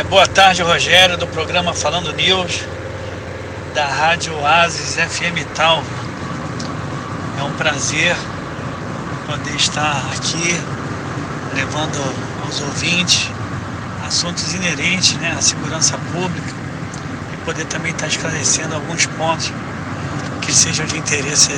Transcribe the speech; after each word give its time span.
É, 0.00 0.04
boa 0.04 0.26
tarde, 0.26 0.62
Rogério, 0.62 1.18
do 1.18 1.26
programa 1.26 1.74
Falando 1.74 2.10
News, 2.14 2.64
da 3.74 3.84
Rádio 3.84 4.34
Oasis 4.34 4.94
FM 4.94 5.44
Tal. 5.54 5.84
É 7.38 7.42
um 7.42 7.52
prazer 7.52 8.16
poder 9.26 9.54
estar 9.54 10.02
aqui 10.16 10.54
levando 11.54 11.98
aos 12.42 12.62
ouvintes 12.62 13.28
assuntos 14.06 14.54
inerentes 14.54 15.18
né, 15.18 15.34
à 15.38 15.42
segurança 15.42 15.98
pública 16.14 16.54
e 17.34 17.44
poder 17.44 17.66
também 17.66 17.92
estar 17.92 18.06
esclarecendo 18.06 18.74
alguns 18.74 19.04
pontos 19.04 19.52
que 20.40 20.50
sejam 20.50 20.86
de 20.86 20.96
interesse 20.96 21.52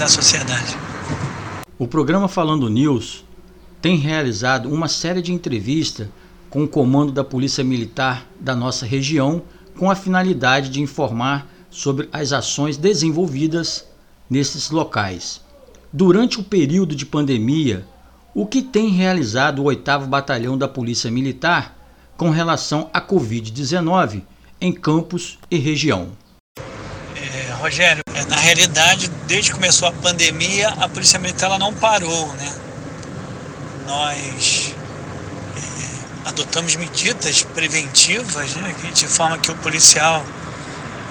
da 0.00 0.08
sociedade. 0.08 0.76
O 1.78 1.86
programa 1.86 2.26
Falando 2.26 2.68
News 2.68 3.24
tem 3.80 3.98
realizado 3.98 4.68
uma 4.68 4.88
série 4.88 5.22
de 5.22 5.32
entrevistas 5.32 6.08
com 6.52 6.64
o 6.64 6.68
comando 6.68 7.10
da 7.10 7.24
Polícia 7.24 7.64
Militar 7.64 8.26
da 8.38 8.54
nossa 8.54 8.84
região, 8.84 9.42
com 9.78 9.90
a 9.90 9.94
finalidade 9.96 10.68
de 10.68 10.82
informar 10.82 11.50
sobre 11.70 12.10
as 12.12 12.30
ações 12.30 12.76
desenvolvidas 12.76 13.86
nesses 14.28 14.70
locais. 14.70 15.40
Durante 15.90 16.38
o 16.38 16.44
período 16.44 16.94
de 16.94 17.06
pandemia, 17.06 17.86
o 18.34 18.46
que 18.46 18.60
tem 18.60 18.90
realizado 18.90 19.60
o 19.60 19.64
8 19.64 20.06
Batalhão 20.06 20.58
da 20.58 20.68
Polícia 20.68 21.10
Militar 21.10 21.74
com 22.18 22.28
relação 22.28 22.90
à 22.92 23.00
Covid-19 23.00 24.22
em 24.60 24.72
campos 24.74 25.38
e 25.50 25.56
região? 25.56 26.08
É, 27.16 27.52
Rogério, 27.54 28.02
é, 28.14 28.24
na 28.26 28.36
realidade, 28.36 29.10
desde 29.26 29.50
que 29.50 29.56
começou 29.56 29.88
a 29.88 29.92
pandemia, 29.92 30.68
a 30.68 30.86
Polícia 30.86 31.18
Militar 31.18 31.46
ela 31.46 31.58
não 31.58 31.72
parou, 31.72 32.26
né? 32.34 32.54
Nós 33.86 34.61
adotamos 36.24 36.76
medidas 36.76 37.42
preventivas, 37.42 38.54
né? 38.54 38.74
De 38.94 39.06
forma 39.06 39.38
que 39.38 39.50
o 39.50 39.54
policial 39.56 40.24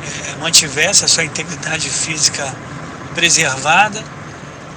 é, 0.04 0.36
mantivesse 0.40 1.06
a 1.06 1.08
sua 1.08 1.24
integridade 1.24 1.90
física 1.90 2.54
preservada 3.14 4.04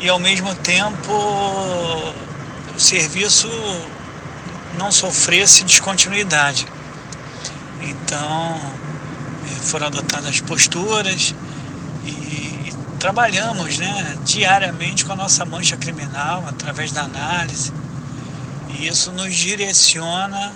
e 0.00 0.08
ao 0.08 0.18
mesmo 0.18 0.54
tempo 0.56 1.12
o 1.12 2.80
serviço 2.80 3.48
não 4.76 4.90
sofresse 4.90 5.64
descontinuidade. 5.64 6.66
Então 7.80 8.60
é, 9.46 9.60
foram 9.62 9.86
adotadas 9.86 10.40
posturas 10.40 11.34
e, 12.04 12.10
e 12.10 12.74
trabalhamos 12.98 13.78
né, 13.78 14.18
diariamente 14.24 15.04
com 15.04 15.12
a 15.12 15.16
nossa 15.16 15.44
mancha 15.44 15.76
criminal 15.76 16.44
através 16.48 16.90
da 16.90 17.02
análise. 17.02 17.72
E 18.78 18.88
isso 18.88 19.12
nos 19.12 19.34
direciona 19.34 20.52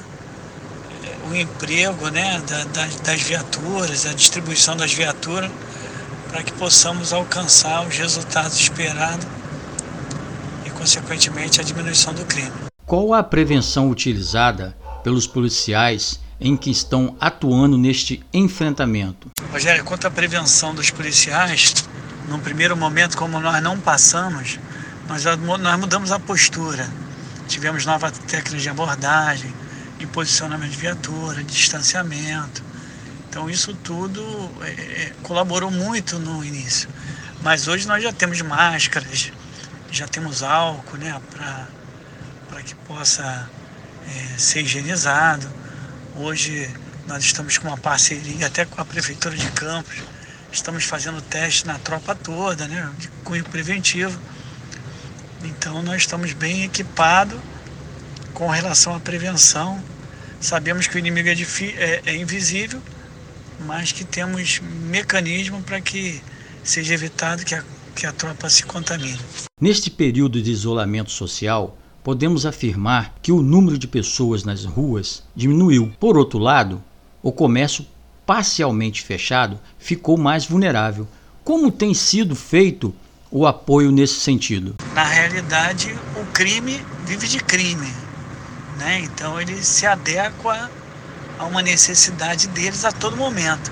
é, 1.05 1.29
o 1.31 1.35
emprego 1.35 2.09
né, 2.09 2.43
da, 2.49 2.65
das, 2.65 2.97
das 2.97 3.23
viaturas, 3.23 4.07
a 4.07 4.13
distribuição 4.13 4.77
das 4.77 4.93
viaturas, 4.93 5.51
para 6.31 6.43
que 6.43 6.53
possamos 6.53 7.13
alcançar 7.13 7.87
os 7.87 7.97
resultados 7.97 8.59
esperados 8.59 9.27
consequentemente, 10.79 11.61
a 11.61 11.65
diminuição 11.65 12.15
do 12.15 12.25
crime. 12.25 12.53
Qual 12.87 13.13
a 13.13 13.23
prevenção 13.23 13.91
utilizada 13.91 14.77
pelos 15.03 15.27
policiais 15.27 16.21
em 16.41 16.57
que 16.57 16.71
estão 16.71 17.17
atuando 17.21 17.77
neste 17.77 18.23
enfrentamento? 18.33 19.29
Rogério, 19.51 19.85
quanto 19.85 20.07
à 20.07 20.11
prevenção 20.11 20.75
dos 20.75 20.91
policiais, 20.91 21.75
no 22.29 22.39
primeiro 22.39 22.77
momento, 22.77 23.19
como 23.19 23.41
nós 23.41 23.61
não 23.63 23.79
passamos, 23.79 24.59
nós, 25.09 25.25
nós 25.25 25.81
mudamos 25.81 26.13
a 26.13 26.19
postura. 26.19 26.89
Tivemos 27.49 27.87
nova 27.87 28.13
técnica 28.13 28.59
de 28.59 28.69
abordagem, 28.69 29.53
de 29.99 30.07
posicionamento 30.07 30.71
de 30.71 30.77
viatura, 30.77 31.43
de 31.43 31.53
distanciamento. 31.53 32.63
Então 33.29 33.49
isso 33.49 33.75
tudo 33.75 34.23
é, 34.63 34.71
é 34.71 35.13
colaborou 35.23 35.71
muito 35.71 36.19
no 36.19 36.45
início. 36.45 36.89
Mas 37.41 37.67
hoje 37.67 37.89
nós 37.89 38.03
já 38.03 38.13
temos 38.13 38.41
máscaras, 38.43 39.33
já 39.91 40.07
temos 40.07 40.43
álcool 40.43 40.99
né, 40.99 41.19
para 41.31 42.63
que 42.63 42.75
possa 42.75 43.49
é, 44.07 44.39
ser 44.39 44.63
higienizado. 44.63 45.49
Hoje 46.17 46.71
nós 47.07 47.25
estamos 47.25 47.57
com 47.57 47.69
uma 47.69 47.79
parceria 47.79 48.47
até 48.47 48.67
com 48.67 48.79
a 48.79 48.85
Prefeitura 48.85 49.35
de 49.35 49.51
Campos. 49.53 49.97
Estamos 50.53 50.85
fazendo 50.85 51.23
teste 51.23 51.67
na 51.67 51.79
tropa 51.79 52.15
toda, 52.15 52.69
né, 52.69 52.91
de 52.99 53.09
cunho 53.25 53.45
preventivo. 53.45 54.21
Então 55.45 55.83
nós 55.83 56.03
estamos 56.03 56.33
bem 56.33 56.65
equipados 56.65 57.39
com 58.35 58.49
relação 58.49 58.95
à 58.95 59.01
prevenção. 59.01 59.83
Sabemos 60.41 60.87
que 60.87 60.97
o 60.97 60.99
inimigo 60.99 61.29
é, 61.29 61.33
é, 61.33 62.03
é 62.07 62.17
invisível, 62.17 62.81
mas 63.67 63.93
que 63.93 64.05
temos 64.05 64.61
mecanismo 64.61 65.63
para 65.63 65.81
que 65.81 66.23
seja 66.63 66.95
evitado 66.95 67.45
que 67.45 67.55
a 67.55 67.65
que 67.99 68.07
a 68.07 68.13
tropa 68.13 68.49
se 68.49 68.65
contamine. 68.65 69.19
Neste 69.61 69.91
período 69.91 70.41
de 70.41 70.53
isolamento 70.53 71.11
social, 71.11 71.77
podemos 72.05 72.47
afirmar 72.47 73.17
que 73.21 73.33
o 73.33 73.43
número 73.43 73.77
de 73.77 73.89
pessoas 73.89 74.45
nas 74.45 74.65
ruas 74.65 75.25
diminuiu. 75.35 75.93
Por 75.99 76.17
outro 76.17 76.39
lado, 76.39 76.81
o 77.21 77.33
comércio 77.33 77.85
parcialmente 78.25 79.03
fechado 79.03 79.59
ficou 79.81 80.17
mais 80.17 80.47
vulnerável. 80.47 81.09
Como 81.43 81.73
tem 81.73 81.93
sido 81.93 82.37
feito 82.37 82.95
o 83.31 83.47
apoio 83.47 83.91
nesse 83.91 84.21
sentido? 84.21 84.75
Na 84.95 85.05
realidade, 85.05 85.95
o 86.17 86.25
crime 86.33 86.85
vive 87.05 87.29
de 87.29 87.39
crime, 87.39 87.93
né? 88.79 89.01
Então 89.01 89.41
ele 89.41 89.63
se 89.63 89.87
adequa 89.87 90.71
a 91.39 91.45
uma 91.45 91.63
necessidade 91.63 92.49
deles 92.49 92.85
a 92.85 92.93
todo 92.93 93.17
momento. 93.17 93.71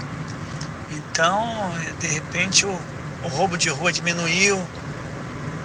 Então, 0.91 1.73
de 1.99 2.07
repente, 2.07 2.65
o 2.65 2.79
o 3.27 3.29
roubo 3.29 3.59
de 3.59 3.69
rua 3.69 3.93
diminuiu, 3.93 4.57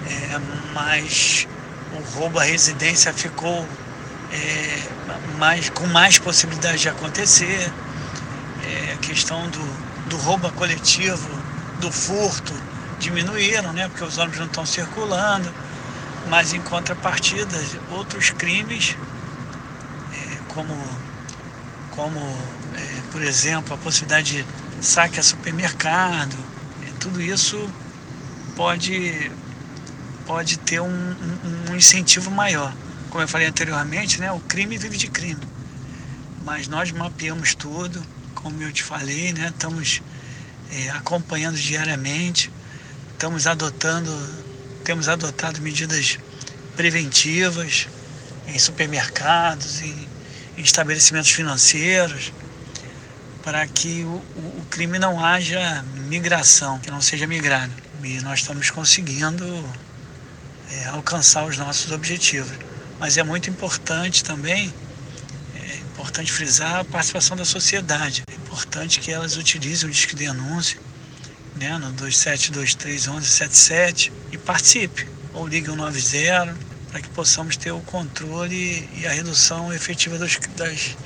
é, 0.07 0.39
mas 0.73 1.47
o 1.93 2.17
roubo 2.17 2.39
à 2.39 2.43
residência 2.43 3.13
ficou 3.13 3.67
é, 4.31 4.79
mais, 5.37 5.69
com 5.69 5.85
mais 5.87 6.17
possibilidade 6.17 6.79
de 6.79 6.89
acontecer. 6.89 7.71
É, 8.63 8.93
a 8.93 8.97
questão 8.97 9.47
do, 9.49 10.09
do 10.09 10.17
roubo 10.17 10.51
coletivo, 10.53 11.29
do 11.79 11.91
furto, 11.91 12.53
diminuíram, 13.01 13.73
né? 13.73 13.87
Porque 13.89 14.03
os 14.03 14.17
ônibus 14.17 14.39
não 14.39 14.45
estão 14.47 14.65
circulando. 14.65 15.51
Mas 16.29 16.53
em 16.53 16.61
contrapartida, 16.61 17.57
outros 17.89 18.29
crimes, 18.29 18.95
é, 20.13 20.37
como, 20.47 20.73
como 21.89 22.19
é, 22.75 23.01
por 23.11 23.21
exemplo, 23.21 23.73
a 23.73 23.77
possibilidade 23.77 24.43
de 24.43 24.85
saque 24.85 25.19
a 25.19 25.23
supermercado, 25.23 26.37
tudo 27.01 27.19
isso 27.19 27.57
pode, 28.55 29.31
pode 30.27 30.57
ter 30.59 30.79
um, 30.79 30.87
um, 30.87 31.71
um, 31.71 31.75
incentivo 31.75 32.29
maior. 32.29 32.71
Como 33.09 33.23
eu 33.23 33.27
falei 33.27 33.47
anteriormente, 33.47 34.21
né, 34.21 34.31
o 34.31 34.39
crime 34.39 34.77
vive 34.77 34.97
de 34.97 35.07
crime. 35.07 35.41
Mas 36.45 36.67
nós 36.67 36.91
mapeamos 36.91 37.55
tudo, 37.55 38.01
como 38.35 38.61
eu 38.61 38.71
te 38.71 38.83
falei, 38.83 39.33
né, 39.33 39.47
estamos 39.47 40.01
é, 40.71 40.91
acompanhando 40.91 41.57
diariamente, 41.57 42.51
estamos 43.21 43.45
adotando, 43.45 44.11
temos 44.83 45.07
adotado 45.07 45.61
medidas 45.61 46.17
preventivas 46.75 47.87
em 48.47 48.57
supermercados, 48.57 49.79
em, 49.83 50.07
em 50.57 50.61
estabelecimentos 50.63 51.29
financeiros, 51.29 52.33
para 53.43 53.67
que 53.67 54.03
o, 54.05 54.15
o, 54.57 54.65
crime 54.71 54.97
não 54.97 55.23
haja 55.23 55.85
migração, 56.09 56.79
que 56.79 56.89
não 56.89 56.99
seja 56.99 57.27
migrado. 57.27 57.71
E 58.03 58.19
nós 58.21 58.39
estamos 58.39 58.71
conseguindo 58.71 59.45
é, 60.71 60.85
alcançar 60.85 61.45
os 61.45 61.59
nossos 61.59 61.91
objetivos. 61.91 62.57
Mas 62.99 63.17
é 63.17 63.23
muito 63.23 63.51
importante 63.51 64.23
também, 64.23 64.73
é 65.61 65.75
importante 65.75 66.31
frisar 66.31 66.77
a 66.79 66.83
participação 66.83 67.37
da 67.37 67.45
sociedade. 67.45 68.23
É 68.27 68.33
importante 68.33 68.99
que 68.99 69.11
elas 69.11 69.37
utilizem 69.37 69.87
o 69.87 69.91
disco 69.91 70.15
de 70.15 70.25
denúncia 70.25 70.79
né, 71.61 71.77
no 71.77 71.91
2723 71.93 73.07
1177 73.07 74.11
e 74.31 74.37
participe. 74.37 75.07
Ou 75.33 75.47
ligue 75.47 75.69
o 75.69 75.75
90 75.75 76.57
para 76.89 77.01
que 77.01 77.09
possamos 77.09 77.55
ter 77.55 77.71
o 77.71 77.79
controle 77.79 78.89
e 78.97 79.07
a 79.07 79.11
redução 79.11 79.73
efetiva 79.73 80.17
das, 80.17 80.37
das 80.57 80.97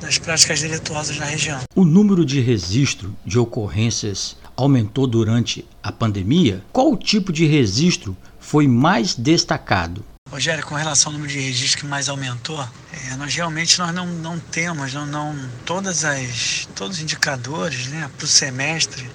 das 0.00 0.18
práticas 0.18 0.60
delituosas 0.60 1.16
na 1.16 1.26
região. 1.26 1.60
O 1.74 1.84
número 1.84 2.24
de 2.24 2.40
registro 2.40 3.16
de 3.24 3.38
ocorrências 3.38 4.36
aumentou 4.56 5.06
durante 5.06 5.64
a 5.82 5.92
pandemia? 5.92 6.62
Qual 6.72 6.96
tipo 6.96 7.32
de 7.32 7.46
registro 7.46 8.16
foi 8.38 8.66
mais 8.68 9.14
destacado? 9.14 10.04
Rogério, 10.30 10.64
com 10.66 10.74
relação 10.74 11.12
ao 11.12 11.18
número 11.18 11.32
de 11.32 11.38
registros 11.38 11.76
que 11.76 11.86
mais 11.86 12.08
aumentou, 12.08 12.60
é, 12.92 13.14
nós 13.16 13.34
realmente 13.34 13.78
nós 13.78 13.94
não, 13.94 14.06
não 14.06 14.38
temos, 14.38 14.92
não, 14.92 15.06
não, 15.06 15.48
todas 15.64 16.04
as, 16.04 16.68
todos 16.74 16.96
os 16.96 17.02
indicadores 17.02 17.86
né, 17.88 18.10
para 18.16 18.24
o 18.24 18.28
semestre, 18.28 19.08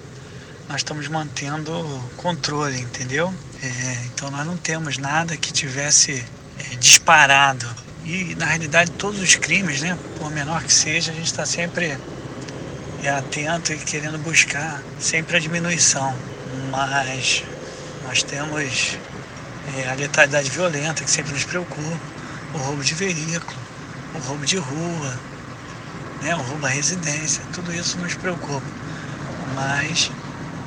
nós 0.72 0.80
estamos 0.80 1.06
mantendo 1.06 1.70
controle, 2.16 2.80
entendeu? 2.80 3.32
É, 3.62 3.96
então 4.06 4.30
nós 4.30 4.46
não 4.46 4.56
temos 4.56 4.96
nada 4.96 5.36
que 5.36 5.52
tivesse 5.52 6.24
é, 6.58 6.76
disparado 6.76 7.68
E 8.06 8.34
na 8.36 8.46
realidade 8.46 8.90
todos 8.92 9.20
os 9.20 9.34
crimes, 9.36 9.82
né, 9.82 9.98
por 10.18 10.30
menor 10.30 10.62
que 10.62 10.72
seja, 10.72 11.12
a 11.12 11.14
gente 11.14 11.26
está 11.26 11.44
sempre 11.44 11.98
é, 13.02 13.10
atento 13.10 13.70
e 13.70 13.76
querendo 13.76 14.16
buscar 14.16 14.82
sempre 14.98 15.36
a 15.36 15.40
diminuição. 15.40 16.16
Mas 16.70 17.44
nós 18.04 18.22
temos 18.22 18.96
é, 19.76 19.90
a 19.90 19.94
letalidade 19.94 20.48
violenta 20.48 21.04
que 21.04 21.10
sempre 21.10 21.34
nos 21.34 21.44
preocupa, 21.44 22.00
o 22.54 22.56
roubo 22.56 22.82
de 22.82 22.94
veículo, 22.94 23.58
o 24.14 24.18
roubo 24.20 24.46
de 24.46 24.56
rua, 24.56 25.20
né, 26.22 26.34
o 26.34 26.40
roubo 26.40 26.64
à 26.64 26.70
residência, 26.70 27.42
tudo 27.52 27.74
isso 27.74 27.98
nos 27.98 28.14
preocupa. 28.14 28.66
Mas 29.54 30.10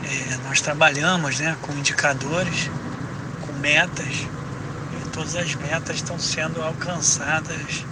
é, 0.05 0.37
nós 0.43 0.61
trabalhamos 0.61 1.39
né, 1.39 1.55
com 1.61 1.73
indicadores, 1.73 2.69
com 3.41 3.53
metas, 3.53 4.27
e 4.93 5.09
todas 5.09 5.35
as 5.35 5.55
metas 5.55 5.97
estão 5.97 6.19
sendo 6.19 6.61
alcançadas 6.61 7.85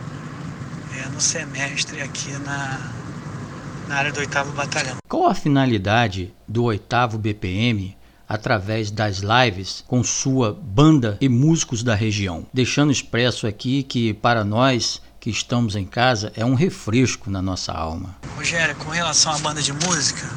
é, 0.96 1.10
no 1.10 1.20
semestre 1.20 2.02
aqui 2.02 2.32
na, 2.40 2.80
na 3.88 3.96
área 3.96 4.12
do 4.12 4.20
8 4.20 4.46
Batalhão. 4.56 4.98
Qual 5.08 5.28
a 5.28 5.34
finalidade 5.34 6.34
do 6.48 6.64
8 6.64 7.18
BPM 7.18 7.98
através 8.28 8.90
das 8.92 9.18
lives 9.18 9.84
com 9.88 10.04
sua 10.04 10.54
banda 10.54 11.18
e 11.20 11.28
músicos 11.28 11.84
da 11.84 11.96
região? 11.96 12.46
Deixando 12.54 12.92
expresso 12.92 13.48
aqui 13.48 13.84
que 13.84 14.14
para 14.14 14.44
nós 14.44 15.02
que 15.20 15.30
estamos 15.30 15.76
em 15.76 15.86
casa 15.86 16.34
é 16.36 16.44
um 16.44 16.54
refresco 16.54 17.30
na 17.32 17.42
nossa 17.42 17.72
alma. 17.72 18.18
Rogério, 18.36 18.76
com 18.76 18.90
relação 18.90 19.34
à 19.34 19.38
banda 19.40 19.62
de 19.62 19.72
música, 19.72 20.28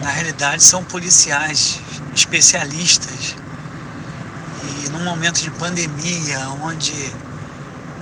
na 0.00 0.10
realidade 0.10 0.62
são 0.62 0.84
policiais 0.84 1.80
especialistas 2.14 3.36
e 4.84 4.88
num 4.90 5.04
momento 5.04 5.40
de 5.40 5.50
pandemia 5.50 6.48
onde 6.62 6.92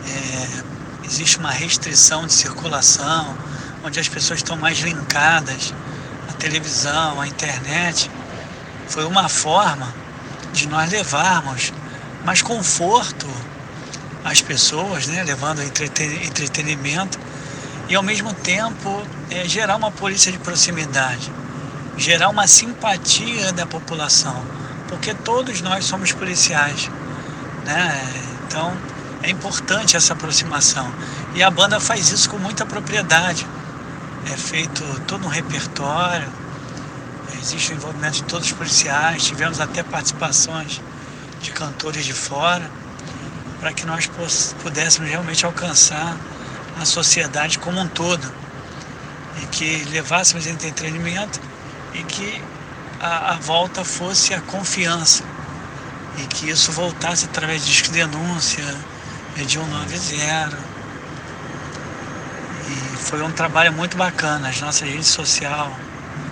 é, 0.06 0.62
existe 1.05 1.38
uma 1.38 1.50
restrição 1.50 2.27
de 2.27 2.32
circulação, 2.32 3.37
onde 3.85 3.99
as 3.99 4.09
pessoas 4.09 4.41
estão 4.41 4.56
mais 4.56 4.79
linkadas 4.79 5.75
à 6.29 6.32
televisão, 6.35 7.21
à 7.21 7.27
internet, 7.27 8.11
foi 8.88 9.05
uma 9.05 9.29
forma 9.29 9.93
de 10.53 10.69
nós 10.69 10.91
levarmos 10.91 11.73
mais 12.25 12.43
conforto 12.43 13.26
às 14.25 14.41
pessoas, 14.43 15.06
né? 15.06 15.23
levando 15.23 15.62
entretenimento 15.62 17.19
e 17.88 17.94
ao 17.94 18.03
mesmo 18.03 18.33
tempo 18.33 19.03
é, 19.31 19.44
gerar 19.49 19.76
uma 19.76 19.91
polícia 19.91 20.31
de 20.31 20.38
proximidade, 20.38 21.33
gerar 22.00 22.31
uma 22.31 22.47
simpatia 22.47 23.52
da 23.52 23.67
população, 23.67 24.43
porque 24.88 25.12
todos 25.12 25.61
nós 25.61 25.85
somos 25.85 26.12
policiais, 26.12 26.91
né? 27.67 28.11
Então 28.47 28.75
é 29.23 29.29
importante 29.29 29.99
essa 29.99 30.14
aproximação. 30.14 30.91
E 31.35 31.43
a 31.43 31.50
banda 31.50 31.79
faz 31.79 32.11
isso 32.11 32.31
com 32.31 32.38
muita 32.38 32.64
propriedade. 32.64 33.47
É 34.32 34.37
feito 34.37 34.82
todo 35.06 35.26
um 35.26 35.29
repertório, 35.29 36.26
existe 37.38 37.73
o 37.73 37.76
envolvimento 37.76 38.17
de 38.17 38.25
todos 38.25 38.47
os 38.47 38.52
policiais, 38.52 39.25
tivemos 39.25 39.61
até 39.61 39.82
participações 39.82 40.81
de 41.43 41.50
cantores 41.50 42.06
de 42.06 42.14
fora, 42.14 42.70
para 43.61 43.75
que 43.75 43.85
nós 43.85 44.11
pudéssemos 44.62 45.11
realmente 45.11 45.44
alcançar 45.44 46.17
a 46.81 46.85
sociedade 46.87 47.58
como 47.58 47.79
um 47.79 47.88
todo. 47.88 48.32
E 49.43 49.47
que 49.47 49.85
levássemos 49.91 50.47
entretenimento 50.47 51.41
e 51.95 52.03
que 52.05 52.43
a, 53.01 53.33
a 53.33 53.35
volta 53.37 53.85
fosse 53.85 54.35
a 54.35 54.41
confiança 54.41 55.25
e 56.19 56.27
que 56.27 56.51
isso 56.51 56.73
voltasse 56.73 57.25
através 57.25 57.65
de 57.67 57.91
denúncia, 57.91 58.65
de 59.37 59.59
190 59.59 60.71
foi 63.11 63.23
um 63.23 63.33
trabalho 63.33 63.73
muito 63.73 63.97
bacana. 63.97 64.49
As 64.49 64.61
nossas 64.61 64.89
redes 64.89 65.09
social, 65.09 65.77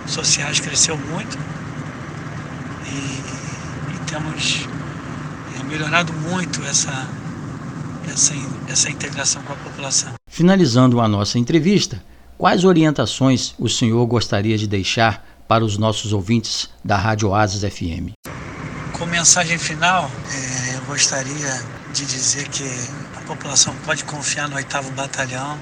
sociais 0.07 0.59
cresceu 0.59 0.97
muito 0.97 1.37
e, 2.85 3.95
e 3.95 3.99
temos 4.05 4.65
é, 5.59 5.63
melhorado 5.63 6.13
muito 6.13 6.63
essa, 6.63 7.07
essa, 8.07 8.33
essa 8.69 8.89
integração 8.89 9.41
com 9.43 9.51
a 9.51 9.55
população. 9.57 10.13
Finalizando 10.27 11.01
a 11.01 11.07
nossa 11.07 11.37
entrevista, 11.37 12.01
quais 12.37 12.63
orientações 12.63 13.53
o 13.59 13.67
senhor 13.67 14.05
gostaria 14.05 14.57
de 14.57 14.67
deixar 14.67 15.25
para 15.49 15.65
os 15.65 15.79
nossos 15.79 16.13
ouvintes 16.13 16.69
da 16.85 16.95
Rádio 16.95 17.29
Oasis 17.29 17.61
FM? 17.73 18.13
Com 18.93 19.07
mensagem 19.07 19.57
final, 19.57 20.11
é, 20.31 20.75
eu 20.75 20.81
gostaria 20.81 21.65
de 21.91 22.05
dizer 22.05 22.47
que 22.49 22.69
a 23.17 23.21
população 23.21 23.73
pode 23.83 24.03
confiar 24.03 24.47
no 24.47 24.55
8 24.55 24.91
Batalhão, 24.91 25.59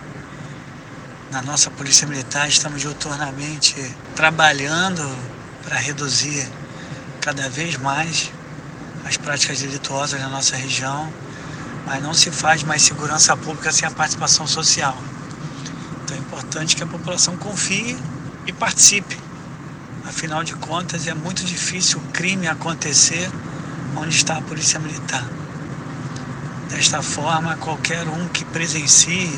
na 1.31 1.42
nossa 1.42 1.72
Polícia 1.72 2.06
Militar 2.06 2.50
estamos 2.50 2.81
diuturnamente 2.81 3.75
trabalhando 4.13 5.10
para 5.63 5.78
reduzir 5.78 6.45
cada 7.22 7.50
vez 7.50 7.78
mais 7.78 8.30
as 9.06 9.16
práticas 9.16 9.62
delituosas 9.62 10.19
na 10.19 10.28
nossa 10.28 10.57
região, 10.57 11.10
mas 11.86 12.04
não 12.04 12.13
se 12.13 12.30
faz 12.30 12.62
mais 12.62 12.81
segurança 12.81 13.38
pública 13.38 13.72
sem 13.72 13.88
a 13.88 13.92
participação 13.92 14.45
social. 14.45 14.98
Então 16.04 16.18
é 16.18 16.19
importante 16.19 16.75
que 16.75 16.83
a 16.83 16.88
população 16.88 17.38
confie 17.38 17.98
e 18.45 18.51
participe. 18.51 19.27
Afinal 20.07 20.44
de 20.44 20.56
contas, 20.56 21.06
é 21.06 21.13
muito 21.13 21.44
difícil 21.44 22.00
o 22.00 22.12
crime 22.12 22.48
acontecer 22.48 23.30
onde 23.95 24.15
está 24.15 24.38
a 24.38 24.42
Polícia 24.42 24.80
Militar. 24.80 25.24
Desta 26.69 27.01
forma, 27.01 27.57
qualquer 27.57 28.07
um 28.07 28.27
que 28.30 28.45
presencie 28.45 29.38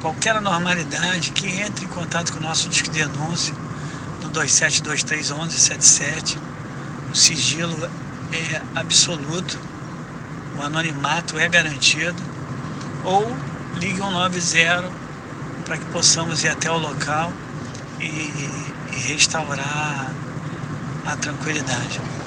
qualquer 0.00 0.36
anormalidade, 0.36 1.30
que 1.30 1.46
entre 1.60 1.84
em 1.84 1.88
contato 1.88 2.32
com 2.32 2.38
o 2.38 2.42
nosso 2.42 2.68
disco 2.68 2.90
de 2.90 3.04
denúncia 3.04 3.54
no 4.22 4.30
27231177. 4.30 6.38
O 7.12 7.14
sigilo 7.14 7.76
é 8.32 8.62
absoluto, 8.74 9.58
o 10.58 10.62
anonimato 10.62 11.38
é 11.38 11.48
garantido. 11.48 12.20
Ou 13.04 13.36
ligue 13.76 13.98
190 13.98 14.90
para 15.64 15.76
que 15.76 15.84
possamos 15.86 16.44
ir 16.44 16.48
até 16.48 16.70
o 16.70 16.78
local 16.78 17.32
e, 18.00 18.71
e 18.92 19.12
restaurar 19.12 20.12
a 21.06 21.16
tranquilidade. 21.16 22.21